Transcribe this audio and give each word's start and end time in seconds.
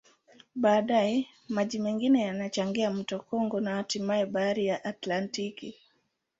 Baadaye, 0.55 1.27
maji 1.49 1.79
mengine 1.79 2.21
yanachangia 2.21 2.91
mto 2.91 3.19
Kongo 3.19 3.59
na 3.59 3.75
hatimaye 3.75 4.25
Bahari 4.25 4.65
ya 4.65 4.83
Atlantiki. 4.85 5.75